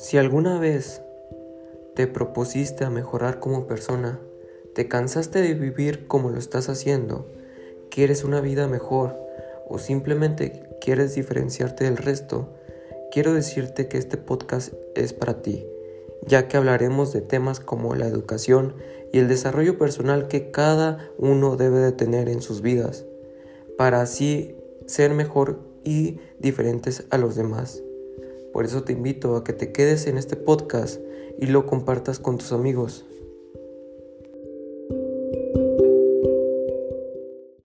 [0.00, 1.02] Si alguna vez
[1.96, 4.20] te propusiste a mejorar como persona,
[4.72, 7.26] te cansaste de vivir como lo estás haciendo,
[7.90, 9.18] quieres una vida mejor
[9.68, 12.54] o simplemente quieres diferenciarte del resto,
[13.10, 15.66] quiero decirte que este podcast es para ti,
[16.24, 18.76] ya que hablaremos de temas como la educación
[19.12, 23.04] y el desarrollo personal que cada uno debe de tener en sus vidas,
[23.76, 24.54] para así
[24.86, 27.82] ser mejor y diferentes a los demás.
[28.58, 31.00] Por eso te invito a que te quedes en este podcast
[31.38, 33.06] y lo compartas con tus amigos.